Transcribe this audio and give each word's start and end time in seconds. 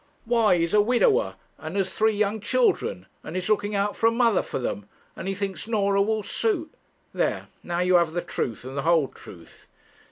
'Why, 0.25 0.57
he's 0.57 0.73
a 0.73 0.81
widower, 0.81 1.35
and 1.59 1.77
has 1.77 1.93
three 1.93 2.15
young 2.15 2.39
children; 2.39 3.05
and 3.23 3.35
he's 3.35 3.47
looking 3.49 3.75
out 3.75 3.95
for 3.95 4.07
a 4.07 4.11
mother 4.11 4.41
for 4.41 4.57
them; 4.57 4.87
and 5.15 5.27
he 5.27 5.35
thinks 5.35 5.67
Norah 5.67 6.01
will 6.01 6.23
suit. 6.23 6.73
There, 7.13 7.49
now 7.61 7.81
you 7.81 7.97
have 7.97 8.13
the 8.13 8.23
truth, 8.23 8.63
and 8.65 8.75
the 8.75 8.81
whole 8.81 9.07
truth.' 9.09 9.67